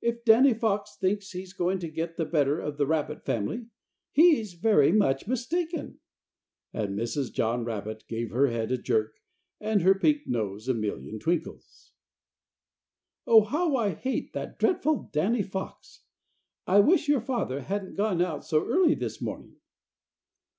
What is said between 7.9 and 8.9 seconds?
gave her head a